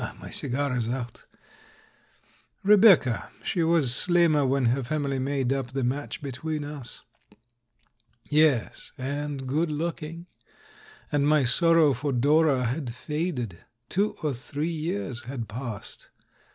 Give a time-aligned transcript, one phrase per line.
[0.19, 1.25] My cigar is out.
[2.63, 7.03] Rebecca: she was slimmer when her family made up the match between us.
[8.23, 10.25] Yes, and good looking.
[11.11, 16.09] And my sorrow for Dora had faded— two or three years had passed.